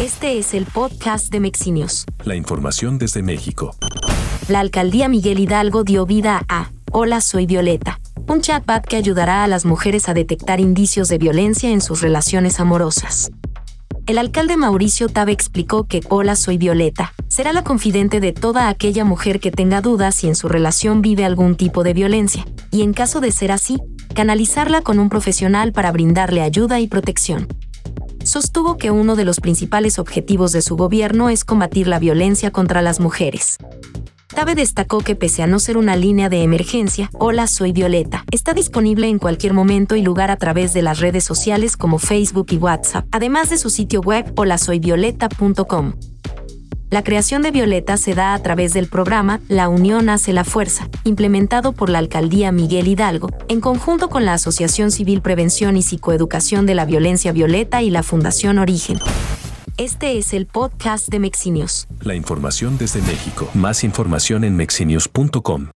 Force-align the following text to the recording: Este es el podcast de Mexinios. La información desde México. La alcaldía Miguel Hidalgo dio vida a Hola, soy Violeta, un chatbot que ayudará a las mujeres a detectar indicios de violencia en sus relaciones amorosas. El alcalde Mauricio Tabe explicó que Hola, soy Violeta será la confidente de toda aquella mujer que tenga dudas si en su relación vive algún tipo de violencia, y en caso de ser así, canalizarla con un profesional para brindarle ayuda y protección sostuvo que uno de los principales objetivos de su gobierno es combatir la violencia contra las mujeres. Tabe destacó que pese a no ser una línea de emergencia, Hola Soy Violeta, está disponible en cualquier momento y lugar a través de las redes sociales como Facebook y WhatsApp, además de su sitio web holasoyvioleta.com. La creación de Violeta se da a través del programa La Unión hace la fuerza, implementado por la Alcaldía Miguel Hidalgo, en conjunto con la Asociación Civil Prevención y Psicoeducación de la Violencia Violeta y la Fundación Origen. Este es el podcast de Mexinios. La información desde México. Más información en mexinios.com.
Este 0.00 0.38
es 0.38 0.54
el 0.54 0.66
podcast 0.66 1.30
de 1.30 1.38
Mexinios. 1.38 2.04
La 2.24 2.34
información 2.34 2.98
desde 2.98 3.22
México. 3.22 3.76
La 4.48 4.58
alcaldía 4.58 5.08
Miguel 5.08 5.38
Hidalgo 5.38 5.84
dio 5.84 6.04
vida 6.04 6.44
a 6.48 6.72
Hola, 6.90 7.20
soy 7.20 7.46
Violeta, 7.46 8.00
un 8.26 8.40
chatbot 8.40 8.84
que 8.84 8.96
ayudará 8.96 9.44
a 9.44 9.46
las 9.46 9.64
mujeres 9.64 10.08
a 10.08 10.14
detectar 10.14 10.58
indicios 10.58 11.08
de 11.08 11.18
violencia 11.18 11.70
en 11.70 11.80
sus 11.80 12.00
relaciones 12.00 12.58
amorosas. 12.58 13.30
El 14.08 14.18
alcalde 14.18 14.56
Mauricio 14.56 15.08
Tabe 15.08 15.30
explicó 15.30 15.86
que 15.86 16.00
Hola, 16.08 16.34
soy 16.34 16.58
Violeta 16.58 17.14
será 17.28 17.52
la 17.52 17.62
confidente 17.62 18.18
de 18.18 18.32
toda 18.32 18.68
aquella 18.68 19.04
mujer 19.04 19.38
que 19.38 19.52
tenga 19.52 19.80
dudas 19.80 20.16
si 20.16 20.26
en 20.26 20.34
su 20.34 20.48
relación 20.48 21.02
vive 21.02 21.24
algún 21.24 21.54
tipo 21.54 21.84
de 21.84 21.94
violencia, 21.94 22.44
y 22.72 22.82
en 22.82 22.94
caso 22.94 23.20
de 23.20 23.30
ser 23.30 23.52
así, 23.52 23.78
canalizarla 24.12 24.82
con 24.82 24.98
un 24.98 25.08
profesional 25.08 25.72
para 25.72 25.92
brindarle 25.92 26.42
ayuda 26.42 26.80
y 26.80 26.88
protección 26.88 27.46
sostuvo 28.24 28.76
que 28.76 28.90
uno 28.90 29.16
de 29.16 29.24
los 29.24 29.40
principales 29.40 29.98
objetivos 29.98 30.52
de 30.52 30.62
su 30.62 30.76
gobierno 30.76 31.30
es 31.30 31.44
combatir 31.44 31.86
la 31.86 31.98
violencia 31.98 32.50
contra 32.50 32.82
las 32.82 33.00
mujeres. 33.00 33.58
Tabe 34.34 34.54
destacó 34.54 34.98
que 34.98 35.14
pese 35.14 35.42
a 35.42 35.46
no 35.46 35.60
ser 35.60 35.76
una 35.76 35.94
línea 35.94 36.28
de 36.28 36.42
emergencia, 36.42 37.08
Hola 37.12 37.46
Soy 37.46 37.72
Violeta, 37.72 38.24
está 38.32 38.52
disponible 38.52 39.08
en 39.08 39.18
cualquier 39.18 39.52
momento 39.52 39.94
y 39.94 40.02
lugar 40.02 40.30
a 40.30 40.36
través 40.36 40.72
de 40.72 40.82
las 40.82 40.98
redes 40.98 41.22
sociales 41.22 41.76
como 41.76 41.98
Facebook 41.98 42.46
y 42.50 42.56
WhatsApp, 42.56 43.06
además 43.12 43.50
de 43.50 43.58
su 43.58 43.70
sitio 43.70 44.00
web 44.00 44.32
holasoyvioleta.com. 44.34 45.92
La 46.94 47.02
creación 47.02 47.42
de 47.42 47.50
Violeta 47.50 47.96
se 47.96 48.14
da 48.14 48.34
a 48.34 48.38
través 48.38 48.72
del 48.72 48.86
programa 48.86 49.40
La 49.48 49.68
Unión 49.68 50.08
hace 50.08 50.32
la 50.32 50.44
fuerza, 50.44 50.88
implementado 51.02 51.72
por 51.72 51.90
la 51.90 51.98
Alcaldía 51.98 52.52
Miguel 52.52 52.86
Hidalgo, 52.86 53.30
en 53.48 53.60
conjunto 53.60 54.08
con 54.08 54.24
la 54.24 54.34
Asociación 54.34 54.92
Civil 54.92 55.20
Prevención 55.20 55.76
y 55.76 55.82
Psicoeducación 55.82 56.66
de 56.66 56.76
la 56.76 56.84
Violencia 56.84 57.32
Violeta 57.32 57.82
y 57.82 57.90
la 57.90 58.04
Fundación 58.04 58.60
Origen. 58.60 59.00
Este 59.76 60.18
es 60.18 60.32
el 60.32 60.46
podcast 60.46 61.08
de 61.08 61.18
Mexinios. 61.18 61.88
La 62.00 62.14
información 62.14 62.78
desde 62.78 63.02
México. 63.02 63.50
Más 63.54 63.82
información 63.82 64.44
en 64.44 64.54
mexinios.com. 64.54 65.70